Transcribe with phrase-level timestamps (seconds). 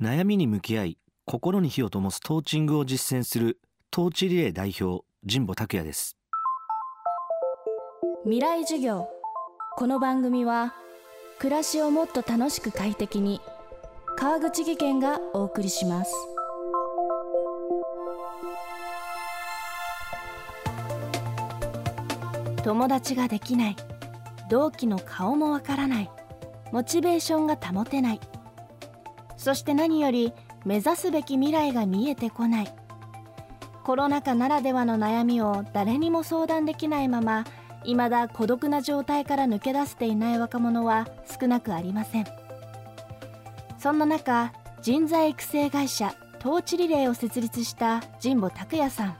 [0.00, 6.16] 悩みに向き合い心に火を灯すトーチングを実践するトーチリレー代表神保拓也です。
[8.24, 9.08] 未来授業。
[9.76, 10.72] この番組は
[11.38, 13.42] 暮らしをもっと楽しく快適に
[14.16, 16.14] 川口義賢がお送りします。
[22.64, 23.76] 友達ができない。
[24.48, 26.10] 同期の顔もわからない。
[26.72, 28.20] モチベーションが保てない。
[29.40, 30.34] そして何より
[30.66, 32.74] 目指すべき未来が見えてこない。
[33.82, 37.44] コロナ禍ならではの悩みを誰にも相談できないまま
[37.84, 41.08] 未だ孤独な状態から抜け出せていない若者は
[41.40, 42.26] 少なくありません。
[43.78, 49.16] そんな中人材育成会社トーチリレーを設立した神保拓也さん。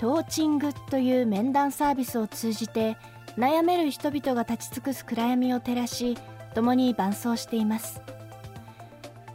[0.00, 2.96] トーチングという面談サービスを通じて
[3.38, 6.18] 悩める人々が立ち尽くす暗闇を照らし
[6.56, 8.02] 共に伴走しています。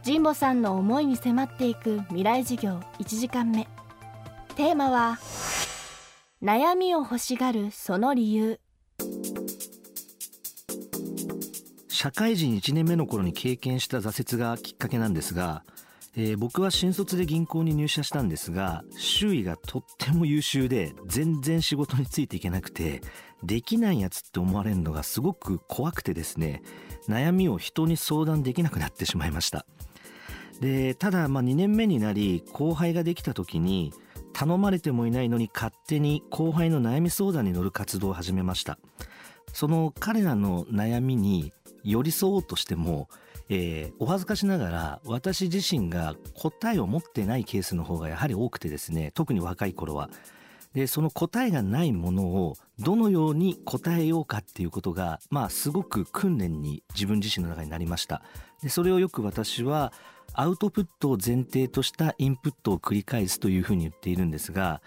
[0.06, 3.66] 神保さんの思いに迫っていく未来授業1時間目。
[4.54, 5.18] テーマは
[6.40, 8.60] 悩みを欲しがるその理由。
[11.88, 15.64] 社会人1年目の頃に経験した挫折がきっかけなんですが、
[16.16, 23.00] えー僕は新卒で銀行に入社したんですが周囲がとっても優秀で全然仕事についていけなくて
[23.42, 26.62] できないやつって思われるのがすごく怖くてですね
[27.08, 29.66] 悩みを人に相談できなくなってしまいました。
[30.60, 33.92] でただまあ2年目になり後輩ができた時に
[34.32, 38.78] 頼まれてもいないのに勝手に後輩の悩み相談に乗る活動を始めました。
[39.52, 43.08] その彼らの悩みに寄り添おうとしても、
[43.48, 50.10] えーお恥ずかしながら私自身が答えを持ってないケースの方がやはり多くてですね特に若い頃は。
[50.76, 58.20] でその答えがないものをどのように答えようかっていうことがまあすごく訓練に自分自身の中になりました。
[58.62, 59.94] でそれをよく私は
[60.34, 64.82] アウトプットを前提としたインプットを繰り返すというふうに言っているんですが、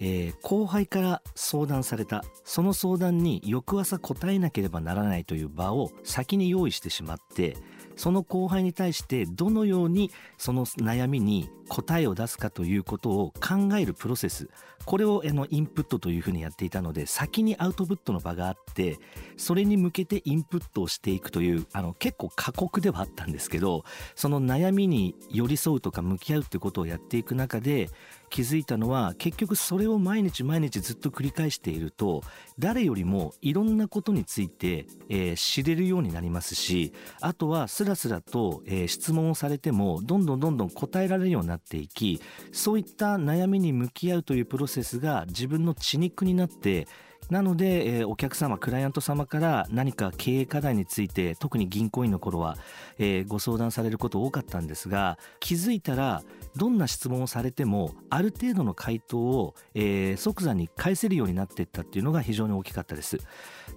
[0.00, 7.58] えー後輩から相談されたその相談に翌朝答えなければならないという場を先に用意してしまって
[7.96, 14.48] その後輩に対してどのようにその悩みに答えを出すかということを考えるプロセス。
[14.84, 18.98] これをあのインプットというふうにやっていたので先にアウトプットの場があって
[19.36, 23.84] それに向けてインプットをしていくというあの結構過酷ではあったんですけど
[24.14, 27.88] その悩みに寄り添うとか向き合うってことをやっていく中で
[28.34, 32.24] 気づいたのは結局それを毎日毎日ずっと繰り返していると
[32.58, 46.88] 誰よりもいろんなことについて、えー知れるようになりますしあとはスラスラと、えー質問をされてもどんどんどんどん答えられるようになっていきそういった悩みに向き合うというプロセスが自分の血肉になって
[47.30, 52.56] なので、えーお客様クライアント様から何か経営課題について特に銀行員の頃は、
[52.98, 56.22] えーご相談されること多かったんですが気づいたら
[56.56, 63.18] どんな質問をされてもある程度の回答を、えー即座に返せるようになっていったっていうのが非常に大きかったです。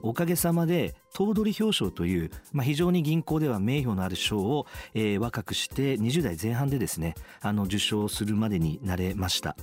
[0.04, 9.56] おかげさまで頭取表彰という、まあ、非常に銀行では名誉のある賞を、えー若くして20代前半でですねあの受賞するまでになれました。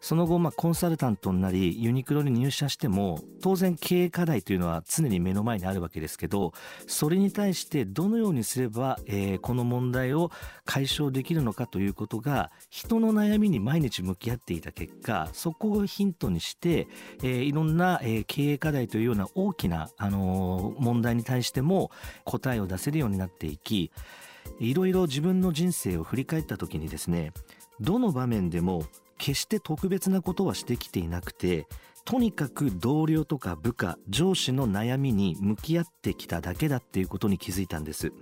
[0.00, 6.52] その後、まあ、コンサルタントになりユニクロに入社しても当然経営課題というのは常に目の前にあるわけですけど
[6.86, 10.30] それに対してどのようにすれば、えーこの問題を
[10.64, 16.88] 解消できるのかということが人の悩みに毎日向き合っていた結果そこをヒントにして、
[17.22, 21.90] えーいろんな、えー経営課題というような大きな、あのー問題に対しても
[22.24, 23.90] 答えを出せるようになっていき
[24.58, 27.32] いろいろ自分の人生を振り返った時にですね
[27.80, 28.84] どの場面でも
[29.18, 31.66] 決して特別なことはしてきていなくて
[32.04, 38.14] とにかく同僚とか部下上司の悩みに向き合ってきただけだっていうことに気づいたんです。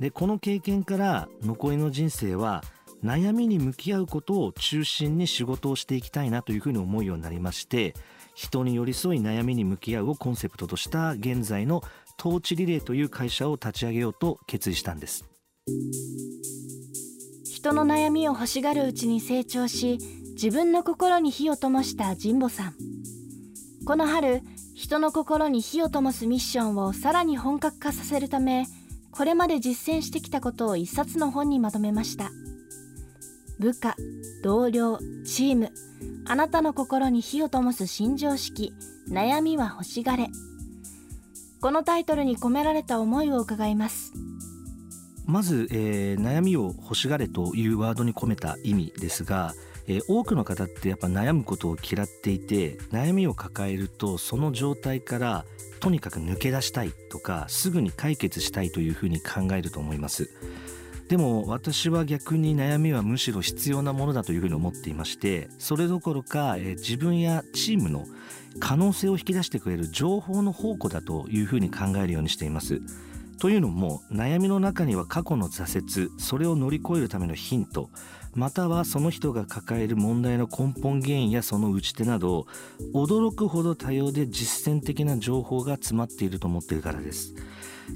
[0.00, 2.62] でこの経験から残りの人生は
[3.02, 7.94] 悩みに向き合うことを中心に仕事をしていきたいなというふうに思うようになりまして
[8.34, 11.82] 人に寄り添い悩みに向き合うをコンセプトとした現在の
[12.16, 15.31] トーチリレーという会社を立ち上げようと決意したんです。
[17.44, 19.98] 人の悩みを欲しがるうちに成長し
[20.32, 22.74] 自分の心に火を灯した神保さん。
[23.86, 24.42] この春
[24.74, 28.66] 人の心に火を灯すミッションをさらに本格化させるため
[29.12, 32.32] これまで実践してきたことを一冊の本にまとめました。
[33.60, 33.94] 部下
[34.42, 35.70] 同僚チーム
[36.26, 38.74] あなたの心に火を灯す新常識
[39.08, 40.28] 悩みは欲しがれ。
[41.60, 44.12] このタイトルに込められた思いを伺います。
[45.26, 49.54] まず、えー悩みを欲しがれというワードに込めた意味ですが、
[49.86, 55.44] えー多くの方ってやっぱ悩むことを嫌っていて悩みを抱えるとその状態から
[55.80, 60.30] とにかく抜け出したいとかすぐに解決したいというふうに考えると思います。
[61.08, 68.06] でも私は逆に悩みはむしろ必要なものだというふうに思っていましてそれどころか、えー、自分やチームの
[68.60, 72.80] 可能性を引き出してくれる情報の宝庫だというふうに考えるようにしています
[73.42, 77.90] というのも悩みの中には過去の挫折それを乗り越えるためのヒント
[78.36, 82.46] またはその人が抱える問題の根本原因やその打ち手など
[82.94, 87.34] 驚くほど多様で実践的な情報が詰まっていると思っているからです。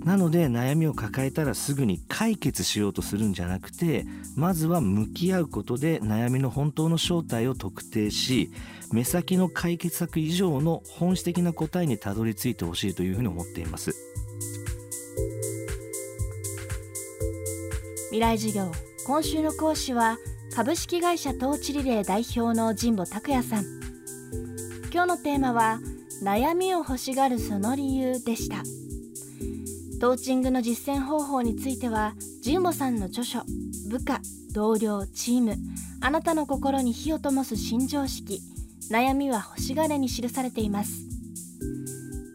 [0.05, 4.05] なので悩みを抱えたらすぐに解決しようとするんじゃなくて
[4.35, 8.51] まずは向き合うことで悩みの本当の正体を特定し
[8.91, 14.16] 目先の解決策以上の本質的な答えにたどり着いてほしいというふうに思っています。
[18.17, 18.73] 未来授業
[19.07, 20.17] 今週の講師は
[20.55, 23.65] 株式会社トーチリレー代表の神保拓也さん。
[24.91, 25.81] 今日のテーマは
[26.25, 28.63] 悩みを欲しがるその理由でした。
[30.01, 33.43] トーチングの実践方法については神保さんの著書
[33.91, 35.55] 部下同僚チーム
[36.01, 38.41] あなたの心に火を灯す新常識
[38.91, 41.03] 悩みは欲しがれに記されています。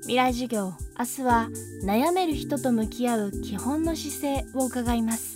[0.01, 0.74] 未来授業。
[0.98, 1.50] 明日は
[1.83, 5.36] 悩める人と向き合う基本の姿勢を伺います。